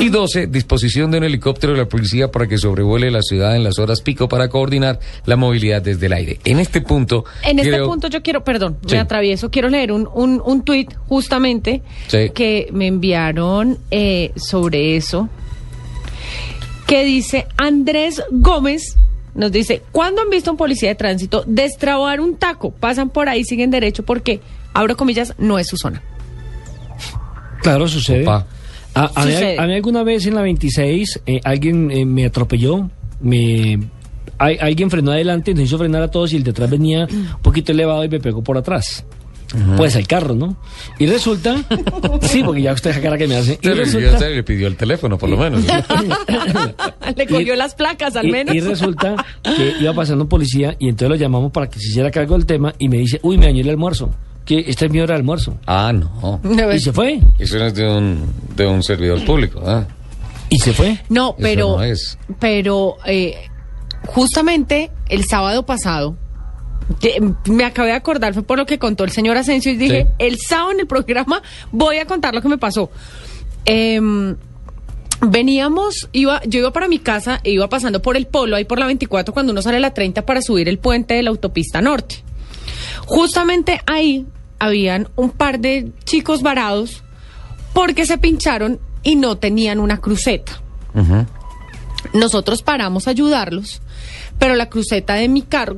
Y 0.00 0.08
12. 0.10 0.48
Disposición 0.48 1.10
de 1.12 1.18
un 1.18 1.24
helicóptero 1.24 1.72
de 1.72 1.78
la 1.78 1.86
policía 1.88 2.30
para 2.30 2.46
que 2.46 2.58
sobrevuele 2.58 3.10
la 3.10 3.22
ciudad 3.22 3.56
en 3.56 3.64
las 3.64 3.78
horas 3.78 4.02
pico 4.02 4.28
para 4.28 4.48
coordinar 4.48 4.98
la 5.24 5.36
movilidad 5.36 5.80
desde 5.80 6.06
el 6.06 6.12
aire. 6.12 6.40
En 6.44 6.58
este 6.58 6.80
punto. 6.82 7.24
En 7.42 7.58
este 7.58 7.80
punto 7.82 8.08
yo 8.08 8.22
quiero, 8.22 8.44
perdón, 8.44 8.76
Sí. 8.86 8.94
me 8.96 9.00
atravieso, 9.00 9.50
quiero 9.50 9.68
leer 9.68 9.92
un, 9.92 10.08
un, 10.12 10.42
un 10.44 10.62
tuit 10.62 10.92
justamente 11.08 11.80
Sí. 12.08 12.30
que 12.34 12.68
me 12.72 12.86
enviaron 12.88 13.78
eh, 13.90 14.32
sobre 14.36 14.96
eso, 14.96 15.28
que 16.86 17.04
dice 17.04 17.46
Andrés 17.56 18.22
Gómez, 18.30 18.96
nos 19.36 19.52
dice, 19.52 19.82
¿cuándo 19.92 20.22
han 20.22 20.30
visto 20.30 20.50
a 20.50 20.52
un 20.52 20.56
policía 20.56 20.88
de 20.88 20.94
tránsito 20.94 21.44
destrabar 21.46 22.20
un 22.20 22.36
taco? 22.36 22.70
Pasan 22.72 23.10
por 23.10 23.28
ahí, 23.28 23.44
siguen 23.44 23.70
derecho 23.70 24.02
porque, 24.04 24.40
abro 24.72 24.96
comillas, 24.96 25.34
no 25.38 25.58
es 25.58 25.68
su 25.68 25.76
zona. 25.76 26.02
Claro, 27.62 27.88
sucede. 27.88 28.22
Opa. 28.22 28.46
A, 28.94 29.10
a 29.14 29.26
mí, 29.26 29.32
a 29.58 29.66
mí 29.66 29.74
alguna 29.74 30.02
vez 30.02 30.26
en 30.26 30.34
la 30.34 30.42
26 30.42 31.20
eh, 31.26 31.40
alguien 31.44 31.90
eh, 31.90 32.06
me 32.06 32.24
atropelló, 32.24 32.88
me 33.20 33.78
hay- 34.38 34.56
alguien 34.58 34.90
frenó 34.90 35.10
adelante, 35.12 35.52
nos 35.52 35.64
hizo 35.64 35.76
frenar 35.76 36.02
a 36.02 36.10
todos 36.10 36.32
y 36.32 36.36
el 36.36 36.42
de 36.44 36.52
atrás 36.52 36.70
venía 36.70 37.06
un 37.10 37.42
poquito 37.42 37.72
elevado 37.72 38.04
y 38.04 38.08
me 38.08 38.20
pegó 38.20 38.42
por 38.42 38.56
atrás. 38.56 39.04
Pues 39.76 39.94
el 39.96 40.06
carro, 40.06 40.34
¿no? 40.34 40.56
Y 40.98 41.06
resulta, 41.06 41.56
sí, 42.22 42.42
porque 42.42 42.62
ya 42.62 42.72
usted 42.72 42.90
deja 42.90 43.02
cara 43.02 43.16
que 43.18 43.26
me 43.28 43.36
hace. 43.36 43.58
Y 43.62 43.66
Se 43.66 43.74
le, 43.74 43.84
resulta, 43.84 44.18
se 44.18 44.30
le 44.30 44.42
pidió 44.42 44.66
el 44.66 44.76
teléfono, 44.76 45.16
por 45.18 45.28
lo 45.28 45.36
menos. 45.36 45.62
Le 47.16 47.26
cogió 47.26 47.54
las 47.56 47.74
placas 47.74 48.16
al 48.16 48.26
y- 48.26 48.32
menos. 48.32 48.54
y 48.54 48.60
resulta 48.60 49.14
que 49.42 49.74
iba 49.80 49.92
pasando 49.94 50.24
un 50.24 50.28
policía 50.28 50.74
y 50.78 50.88
entonces 50.88 51.08
lo 51.10 51.14
llamamos 51.16 51.52
para 51.52 51.68
que 51.68 51.78
se 51.78 51.88
hiciera 51.88 52.10
cargo 52.10 52.34
del 52.36 52.46
tema 52.46 52.74
y 52.78 52.88
me 52.88 52.98
dice, 52.98 53.20
uy, 53.22 53.38
me 53.38 53.46
dañó 53.46 53.60
el 53.62 53.70
almuerzo, 53.70 54.10
que 54.44 54.64
esta 54.66 54.86
es 54.86 54.90
mi 54.90 55.00
hora 55.00 55.14
de 55.14 55.20
almuerzo. 55.20 55.58
ah, 55.66 55.92
no. 55.94 56.40
No, 56.42 56.72
Y 56.72 56.80
se 56.80 56.92
fue, 56.92 57.20
Eso 57.38 57.58
no 57.58 57.66
es 57.66 57.74
de 57.74 57.88
un, 57.88 58.24
de 58.56 58.66
un 58.66 58.82
servidor 58.82 59.24
público. 59.24 59.62
¿ah? 59.64 59.86
y 60.48 60.58
se 60.58 60.72
fue. 60.72 60.98
No, 61.08 61.30
Eso 61.30 61.36
pero, 61.40 61.68
no 61.78 61.82
es. 61.82 62.18
pero 62.38 62.96
eh, 63.06 63.34
justamente 64.06 64.90
el 65.08 65.24
sábado 65.24 65.64
pasado, 65.66 66.16
me 67.48 67.64
acabé 67.64 67.88
de 67.88 67.94
acordar, 67.94 68.32
fue 68.34 68.42
por 68.42 68.58
lo 68.58 68.66
que 68.66 68.78
contó 68.78 69.04
el 69.04 69.10
señor 69.10 69.36
Asensio 69.36 69.72
y 69.72 69.76
dije, 69.76 70.04
Sí. 70.06 70.12
el 70.18 70.38
sábado 70.38 70.72
en 70.72 70.80
el 70.80 70.86
programa 70.86 71.42
voy 71.72 71.98
a 71.98 72.06
contar 72.06 72.34
lo 72.34 72.42
que 72.42 72.48
me 72.48 72.58
pasó. 72.58 72.90
Em, 73.64 74.36
veníamos, 75.20 76.08
iba, 76.12 76.40
yo 76.46 76.60
iba 76.60 76.72
para 76.72 76.88
mi 76.88 76.98
casa 76.98 77.40
e 77.42 77.50
iba 77.50 77.68
pasando 77.68 78.02
por 78.02 78.16
el 78.16 78.26
polo, 78.26 78.54
ahí 78.56 78.64
por 78.64 78.78
la 78.78 78.86
24, 78.86 79.32
cuando 79.34 79.52
uno 79.52 79.62
sale 79.62 79.78
a 79.78 79.80
la 79.80 79.94
30 79.94 80.24
para 80.24 80.42
subir 80.42 80.68
el 80.68 80.78
puente 80.78 81.14
de 81.14 81.22
la 81.22 81.30
autopista 81.30 81.80
norte. 81.80 82.22
Justamente 83.06 83.80
ahí 83.86 84.26
habían 84.58 85.08
un 85.16 85.30
par 85.30 85.58
de 85.58 85.90
chicos 86.04 86.42
varados 86.42 87.02
porque 87.72 88.06
se 88.06 88.18
pincharon 88.18 88.78
y 89.02 89.16
no 89.16 89.36
tenían 89.38 89.80
una 89.80 89.98
cruceta. 90.00 90.60
Nosotros 92.12 92.62
paramos 92.62 93.06
a 93.06 93.10
ayudarlos, 93.10 93.82
pero 94.38 94.54
la 94.54 94.68
cruceta 94.68 95.14
de 95.14 95.28
mi 95.28 95.42
carro 95.42 95.76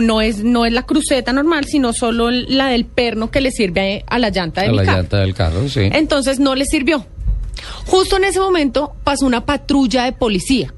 no 0.00 0.20
es, 0.20 0.42
no 0.44 0.64
es 0.64 0.72
la 0.72 0.82
cruceta 0.84 1.32
normal, 1.32 1.64
sino 1.66 1.92
solo 1.92 2.30
la 2.30 2.68
del 2.68 2.84
perno 2.84 3.30
que 3.30 3.40
le 3.40 3.50
sirve 3.50 4.04
a, 4.06 4.18
la 4.18 4.30
llanta 4.30 4.62
de 4.62 4.68
A 4.68 4.70
mi 4.70 4.76
la 4.76 4.84
carro. 4.84 4.96
llanta 4.98 5.16
del 5.18 5.34
carro, 5.34 5.68
sí. 5.68 5.80
Entonces 5.92 6.38
no 6.38 6.54
le 6.54 6.64
sirvió. 6.64 7.04
Justo 7.86 8.16
en 8.16 8.24
ese 8.24 8.38
momento 8.38 8.94
pasó 9.02 9.26
una 9.26 9.44
patrulla 9.44 10.04
de 10.04 10.12
policía. 10.12 10.72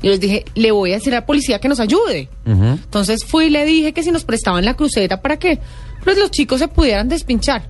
Y 0.00 0.08
les 0.08 0.20
dije, 0.20 0.44
le 0.54 0.70
voy 0.70 0.92
a 0.92 0.94
decir 0.94 1.12
a 1.12 1.20
la 1.20 1.26
policía 1.26 1.58
que 1.58 1.68
nos 1.68 1.80
ayude. 1.80 2.28
Entonces 2.46 3.24
fui 3.24 3.46
y 3.46 3.50
le 3.50 3.64
dije 3.64 3.92
que 3.92 4.02
si 4.02 4.12
nos 4.12 4.24
prestaban 4.24 4.64
la 4.64 4.74
cruceta 4.74 5.20
para 5.20 5.38
que 5.38 5.58
pues, 6.04 6.16
los 6.16 6.30
chicos 6.30 6.60
se 6.60 6.68
pudieran 6.68 7.08
despinchar. 7.08 7.68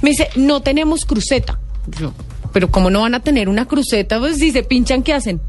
Me 0.00 0.10
dice, 0.10 0.28
no 0.36 0.60
tenemos 0.62 1.04
cruceta. 1.04 1.58
Yo, 1.98 2.12
pero 2.52 2.70
¿cómo 2.70 2.88
no 2.88 3.00
van 3.00 3.14
a 3.14 3.20
tener 3.20 3.48
una 3.48 3.66
cruceta? 3.66 4.18
Pues 4.20 4.38
si 4.38 4.52
se 4.52 4.62
pinchan, 4.62 5.02
¿qué 5.02 5.12
hacen? 5.12 5.40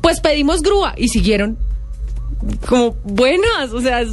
Pues 0.00 0.20
pedimos 0.20 0.62
grúa 0.62 0.94
y 0.96 1.08
siguieron 1.08 1.58
como 2.68 2.96
buenas, 3.04 3.72
o 3.72 3.80
sea, 3.80 4.04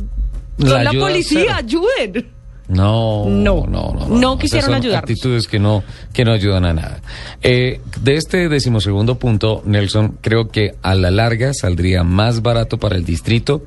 La 0.58 0.92
policía, 0.92 1.58
ayuden. 1.58 2.40
No, 2.70 3.26
No, 3.28 3.66
no, 3.68 3.96
no. 3.96 4.08
no 4.08 4.38
quisieron 4.38 4.68
son 4.68 4.76
ayudarnos. 4.76 5.10
Actitudes 5.10 5.48
que 5.48 5.58
no, 5.58 5.84
que 6.14 6.24
no 6.24 6.34
ayudan 6.34 6.66
a 6.66 6.74
nada. 6.74 7.02
Eh, 7.42 7.82
de 8.00 8.14
este 8.14 8.48
decimosegundo 8.48 9.18
punto, 9.18 9.64
Nelson, 9.66 10.20
creo 10.22 10.50
que 10.50 10.76
a 10.84 10.94
la 10.94 11.10
larga 11.10 11.52
saldría 11.56 12.04
más 12.04 12.44
barato 12.44 12.78
para 12.78 12.96
el 12.96 13.06
distrito 13.06 13.64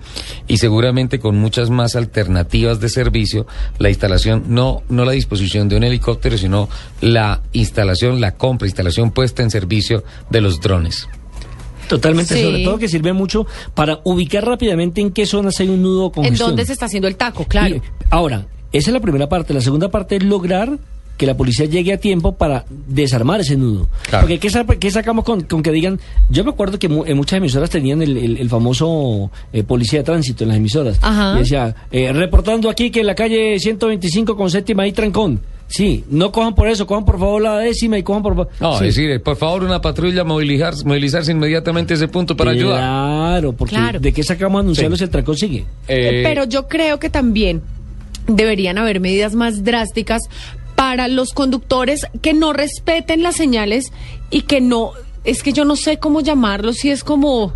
y 0.47 0.59
seguramente 0.59 1.18
con 1.18 1.37
muchas 1.37 1.68
más 1.68 1.97
alternativas 1.97 2.78
de 2.78 2.88
servicio 2.88 3.49
la 3.78 3.88
instalación, 3.88 4.44
no, 4.47 4.85
no 4.88 5.04
la 5.04 5.12
disposición 5.12 5.68
de 5.68 5.78
un 5.78 5.82
helicóptero, 5.82 6.38
sino 6.38 6.68
la 7.00 7.42
instalación, 7.52 8.21
la 8.21 8.37
compra, 8.37 8.68
instalación 8.68 9.11
puesta 9.11 9.42
en 9.42 9.50
servicio 9.50 10.04
de 10.30 10.42
los 10.42 10.61
drones. 10.61 11.09
Totalmente, 11.96 12.34
Sí. 12.34 12.42
sobre 12.42 12.64
todo 12.64 12.78
que 12.78 12.88
sirve 12.88 13.12
mucho 13.12 13.46
para 13.75 14.00
ubicar 14.04 14.44
rápidamente 14.46 15.00
en 15.00 15.11
qué 15.11 15.26
zonas 15.26 15.58
hay 15.61 15.68
un 15.68 15.82
nudo 15.82 16.12
o 16.14 16.25
¿En 16.25 16.34
dónde 16.37 16.64
se 16.64 16.72
está 16.72 16.87
haciendo 16.87 17.08
el 17.08 17.16
taco? 17.16 17.44
Claro. 17.46 17.76
Y, 17.76 17.82
ahora, 18.11 18.46
esa 18.72 18.90
es 18.90 18.94
la 18.94 19.00
primera 19.00 19.28
parte. 19.28 19.52
La 19.54 19.61
segunda 19.61 19.90
parte 19.90 20.16
es 20.16 20.22
lograr 20.25 20.78
que 21.18 21.26
la 21.26 21.37
policía 21.37 21.66
llegue 21.66 21.92
a 21.92 21.99
tiempo 21.99 22.32
para 22.37 22.64
desarmar 22.88 23.40
ese 23.40 23.56
nudo. 23.56 23.87
Claro. 24.08 24.22
Porque 24.25 24.40
¿qué, 24.40 24.50
sa- 24.50 24.64
qué 24.64 24.90
sacamos 24.90 25.25
con, 25.25 25.42
con 25.42 25.62
que 25.62 25.70
digan? 25.70 26.00
Yo 26.30 26.42
me 26.42 26.50
acuerdo 26.50 26.78
que 26.78 26.88
mu- 26.88 27.04
en 27.04 27.16
muchas 27.16 27.37
emisoras 27.37 27.70
tenían 27.70 28.02
el, 28.02 28.16
el- 28.16 28.37
el 28.38 28.49
famoso 28.49 29.30
eh, 29.52 29.62
policía 29.62 30.00
de 30.00 30.04
tránsito 30.04 30.42
en 30.44 30.49
las 30.49 30.56
emisoras. 30.56 30.99
Ajá. 31.02 31.34
Y 31.37 31.40
decía, 31.40 31.76
eh, 31.92 32.12
reportando 32.12 32.68
aquí 32.70 32.90
que 32.90 33.00
en 33.00 33.06
la 33.06 33.14
calle 33.14 33.58
125 33.61 34.37
con 34.37 34.50
séptima 34.50 34.82
hay 34.84 34.92
trancón. 34.92 35.40
Sí, 35.74 36.04
no 36.10 36.30
cojan 36.32 36.54
por 36.54 36.68
eso, 36.68 36.86
cojan 36.86 37.06
por 37.06 37.18
favor 37.18 37.40
la 37.40 37.56
décima 37.58 37.96
y 37.96 38.02
cojan 38.02 38.22
por 38.22 38.34
favor... 38.36 38.48
No, 38.60 38.78
Sí. 38.78 38.88
es 38.88 38.94
decir, 38.94 39.22
por 39.22 39.36
favor, 39.36 39.64
una 39.64 39.80
patrulla 39.80 40.22
movilizar, 40.22 40.74
movilizarse 40.84 41.32
inmediatamente 41.32 41.94
a 41.94 41.96
ese 41.96 42.08
punto 42.08 42.36
para 42.36 42.50
ayudar. 42.50 42.78
Claro, 42.80 43.52
porque 43.54 43.74
Claro. 43.74 43.98
¿de 43.98 44.12
qué 44.12 44.22
sacamos 44.22 44.60
anunciarlo 44.60 44.96
Sí. 44.96 44.98
si 45.00 45.04
el 45.04 45.10
trancón 45.10 45.36
sigue? 45.36 45.64
Eh, 45.88 46.20
Pero 46.24 46.44
yo 46.44 46.68
creo 46.68 46.98
que 46.98 47.08
también 47.08 47.62
deberían 48.26 48.76
haber 48.76 49.00
medidas 49.00 49.34
más 49.34 49.64
drásticas 49.64 50.20
para 50.76 51.08
los 51.08 51.32
conductores 51.32 52.06
que 52.20 52.34
no 52.34 52.52
respeten 52.52 53.22
las 53.22 53.36
señales 53.36 53.92
y 54.30 54.42
que 54.42 54.60
no, 54.60 54.90
es 55.24 55.42
que 55.42 55.52
yo 55.54 55.64
no 55.64 55.76
sé 55.76 55.98
cómo 55.98 56.20
llamarlo, 56.20 56.72
si 56.74 56.90
es 56.90 57.02
como 57.02 57.54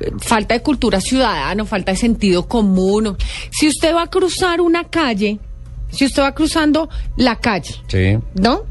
eh, 0.00 0.10
falta 0.20 0.54
de 0.54 0.62
cultura 0.62 1.00
ciudadana, 1.02 1.64
falta 1.66 1.92
de 1.92 1.98
sentido 1.98 2.46
común. 2.48 3.16
Si 3.50 3.68
usted 3.68 3.94
va 3.94 4.04
a 4.04 4.06
cruzar 4.06 4.60
una 4.62 4.84
calle, 4.84 5.38
si 5.90 6.04
usted 6.04 6.22
va 6.22 6.34
cruzando 6.34 6.88
la 7.16 7.36
calle, 7.36 7.74
Sí. 7.88 8.18
¿no? 8.34 8.62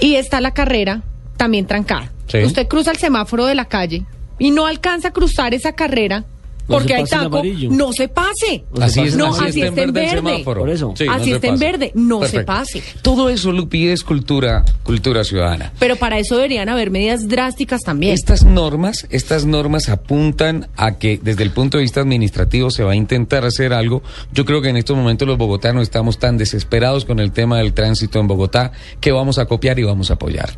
Y 0.00 0.14
está 0.16 0.40
la 0.40 0.52
carrera 0.52 1.02
también 1.36 1.66
trancada. 1.66 2.12
Sí. 2.26 2.38
Usted 2.44 2.68
cruza 2.68 2.90
el 2.92 2.98
semáforo 2.98 3.46
de 3.46 3.54
la 3.54 3.64
calle 3.66 4.04
y 4.38 4.50
no 4.50 4.66
alcanza 4.66 5.08
a 5.08 5.12
cruzar 5.12 5.54
esa 5.54 5.72
carrera 5.72 6.24
No 6.70 6.76
porque 6.76 6.88
se 6.88 6.94
hay 6.94 7.04
taco, 7.04 7.38
amarillo. 7.38 7.70
no 7.70 7.92
se 7.92 8.08
pase. 8.08 8.64
No 8.70 8.78
se 8.78 8.84
Así, 8.84 9.00
es. 9.00 9.16
No, 9.16 9.26
así, 9.26 9.44
así 9.48 9.60
está 9.60 9.68
en 9.68 9.74
verde, 9.74 10.04
el 10.04 10.06
verde. 10.22 10.30
semáforo. 10.30 10.60
Por 10.60 10.70
eso. 10.70 10.94
Sí, 10.96 11.04
no 11.04 11.12
Así 11.12 11.32
está 11.32 11.46
en 11.48 11.58
verde, 11.58 11.92
no 11.94 12.24
se 12.24 12.44
pase. 12.44 12.82
Todo 13.02 13.28
eso, 13.28 13.52
Lupi, 13.52 13.88
es 13.88 14.04
cultura, 14.04 14.64
cultura 14.82 15.24
ciudadana. 15.24 15.72
Pero 15.78 15.96
para 15.96 16.18
eso 16.18 16.36
deberían 16.36 16.68
haber 16.68 16.90
medidas 16.90 17.28
drásticas 17.28 17.80
también. 17.82 18.14
Estas 18.14 18.44
normas, 18.44 19.06
estas 19.10 19.44
normas 19.44 19.88
apuntan 19.88 20.68
a 20.76 20.98
que 20.98 21.18
desde 21.22 21.42
el 21.42 21.50
punto 21.50 21.78
de 21.78 21.82
vista 21.82 22.00
administrativo 22.00 22.70
se 22.70 22.84
va 22.84 22.92
a 22.92 22.96
intentar 22.96 23.44
hacer 23.44 23.72
algo. 23.72 24.02
Yo 24.32 24.44
creo 24.44 24.62
que 24.62 24.68
en 24.68 24.76
estos 24.76 24.96
momentos 24.96 25.26
los 25.26 25.38
bogotanos 25.38 25.82
estamos 25.82 26.18
tan 26.18 26.38
desesperados 26.38 27.04
con 27.04 27.18
el 27.18 27.32
tema 27.32 27.58
del 27.58 27.72
tránsito 27.72 28.20
en 28.20 28.28
Bogotá 28.28 28.72
que 29.00 29.12
vamos 29.12 29.38
a 29.38 29.46
copiar 29.46 29.78
y 29.78 29.82
vamos 29.82 30.10
a 30.10 30.14
apoyar. 30.14 30.50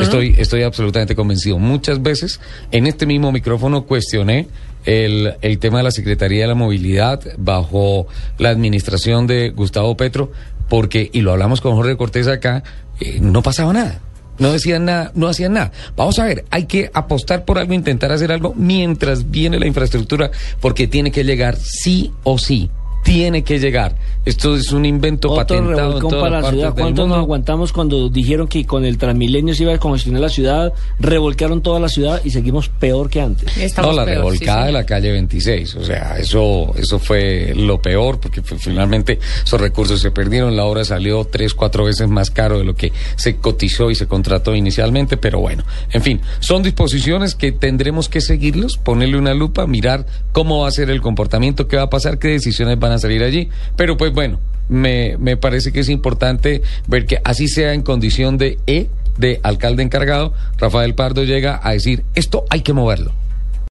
Estoy, 0.00 0.34
estoy 0.38 0.62
absolutamente 0.62 1.14
convencido. 1.14 1.58
Muchas 1.58 2.02
veces 2.02 2.40
en 2.70 2.86
este 2.86 3.06
mismo 3.06 3.32
micrófono 3.32 3.84
cuestioné 3.84 4.48
el, 4.84 5.34
el 5.40 5.58
tema 5.58 5.78
de 5.78 5.84
la 5.84 5.90
Secretaría 5.90 6.42
de 6.42 6.48
la 6.48 6.54
Movilidad 6.54 7.20
bajo 7.38 8.06
la 8.38 8.50
administración 8.50 9.26
de 9.26 9.50
Gustavo 9.50 9.96
Petro, 9.96 10.32
porque, 10.68 11.10
y 11.12 11.20
lo 11.20 11.32
hablamos 11.32 11.60
con 11.60 11.74
Jorge 11.74 11.96
Cortés 11.96 12.28
acá, 12.28 12.62
eh, 13.00 13.18
no 13.20 13.42
pasaba 13.42 13.72
nada. 13.72 14.00
No 14.38 14.52
decían 14.52 14.86
nada, 14.86 15.12
no 15.14 15.28
hacían 15.28 15.52
nada. 15.52 15.72
Vamos 15.94 16.18
a 16.18 16.24
ver, 16.24 16.44
hay 16.50 16.64
que 16.64 16.90
apostar 16.94 17.44
por 17.44 17.58
algo, 17.58 17.74
intentar 17.74 18.10
hacer 18.12 18.32
algo 18.32 18.54
mientras 18.56 19.30
viene 19.30 19.58
la 19.58 19.66
infraestructura, 19.66 20.30
porque 20.60 20.86
tiene 20.86 21.12
que 21.12 21.24
llegar 21.24 21.56
sí 21.56 22.12
o 22.24 22.38
sí. 22.38 22.70
Tiene 23.02 23.42
que 23.42 23.58
llegar. 23.58 23.96
Esto 24.24 24.54
es 24.54 24.70
un 24.70 24.84
invento 24.84 25.28
Otro 25.32 25.44
patentado 25.44 25.94
en 25.94 26.00
todas 26.00 26.20
para 26.22 26.40
la 26.40 26.50
ciudad. 26.50 26.74
¿Cuánto 26.74 27.06
nos 27.08 27.18
aguantamos 27.18 27.72
cuando 27.72 28.08
dijeron 28.08 28.46
que 28.46 28.64
con 28.64 28.84
el 28.84 28.96
Transmilenio 28.96 29.52
se 29.54 29.64
iba 29.64 29.74
a 29.74 29.78
congestionar 29.78 30.20
la 30.22 30.28
ciudad? 30.28 30.72
Revolcaron 31.00 31.60
toda 31.60 31.80
la 31.80 31.88
ciudad 31.88 32.20
y 32.24 32.30
seguimos 32.30 32.68
peor 32.68 33.10
que 33.10 33.20
antes. 33.20 33.56
Estamos 33.58 33.90
no, 33.90 33.96
la 33.96 34.04
peor, 34.04 34.16
sí, 34.18 34.44
revolcada 34.44 34.66
de 34.66 34.72
la 34.72 34.86
calle 34.86 35.10
26. 35.12 35.74
O 35.74 35.84
sea, 35.84 36.16
eso, 36.18 36.72
eso 36.76 37.00
fue 37.00 37.52
lo 37.56 37.82
peor 37.82 38.20
porque 38.20 38.42
fue- 38.42 38.58
finalmente 38.58 39.18
esos 39.44 39.60
recursos 39.60 40.00
se 40.00 40.12
perdieron. 40.12 40.56
La 40.56 40.64
obra 40.64 40.84
salió 40.84 41.24
tres, 41.24 41.54
cuatro 41.54 41.84
veces 41.84 42.08
más 42.08 42.30
caro 42.30 42.58
de 42.58 42.64
lo 42.64 42.76
que 42.76 42.92
se 43.16 43.36
cotizó 43.38 43.90
y 43.90 43.96
se 43.96 44.06
contrató 44.06 44.54
inicialmente. 44.54 45.16
Pero 45.16 45.40
bueno, 45.40 45.64
en 45.92 46.02
fin, 46.02 46.20
son 46.38 46.62
disposiciones 46.62 47.34
que 47.34 47.50
tendremos 47.50 48.08
que 48.08 48.20
seguirlos, 48.20 48.76
ponerle 48.76 49.18
una 49.18 49.34
lupa, 49.34 49.66
mirar 49.66 50.06
cómo 50.30 50.60
va 50.60 50.68
a 50.68 50.70
ser 50.70 50.90
el 50.90 51.02
comportamiento, 51.02 51.66
qué 51.66 51.76
va 51.76 51.82
a 51.84 51.90
pasar, 51.90 52.20
qué 52.20 52.28
decisiones 52.28 52.78
a 52.92 52.98
salir 52.98 53.22
allí. 53.22 53.48
Pero 53.76 53.96
pues 53.96 54.12
bueno, 54.12 54.40
me, 54.68 55.16
me 55.18 55.36
parece 55.36 55.72
que 55.72 55.80
es 55.80 55.88
importante 55.88 56.62
ver 56.86 57.06
que 57.06 57.18
así 57.24 57.48
sea 57.48 57.74
en 57.74 57.82
condición 57.82 58.38
de 58.38 58.58
E, 58.66 58.88
de 59.18 59.40
alcalde 59.42 59.82
encargado, 59.82 60.32
Rafael 60.58 60.94
Pardo 60.94 61.24
llega 61.24 61.60
a 61.62 61.72
decir, 61.72 62.04
esto 62.14 62.44
hay 62.48 62.62
que 62.62 62.72
moverlo. 62.72 63.12